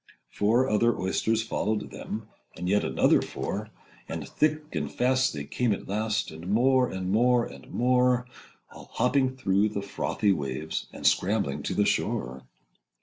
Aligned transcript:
Four 0.31 0.67
other 0.67 0.97
Oysters 0.97 1.43
followed 1.43 1.91
them, 1.91 1.91
Â 1.91 1.91
Â 1.91 2.21
Â 2.21 2.21
Â 2.55 2.57
And 2.57 2.69
yet 2.69 2.83
another 2.83 3.21
four; 3.21 3.69
And 4.09 4.27
thick 4.27 4.73
and 4.73 4.91
fast 4.91 5.31
they 5.31 5.43
came 5.43 5.71
at 5.73 5.87
last, 5.87 6.29
Â 6.29 6.39
Â 6.39 6.39
Â 6.39 6.39
Â 6.39 6.41
And 6.45 6.51
more, 6.51 6.89
and 6.89 7.11
more, 7.11 7.45
and 7.45 7.69
more— 7.69 8.25
All 8.71 8.89
hopping 8.93 9.37
through 9.37 9.69
the 9.69 9.83
frothy 9.83 10.31
waves, 10.31 10.87
Â 10.87 10.87
Â 10.87 10.87
Â 10.87 10.93
Â 10.93 10.93
And 10.97 11.05
scrambling 11.05 11.61
to 11.61 11.75
the 11.75 11.85
shore. 11.85 12.41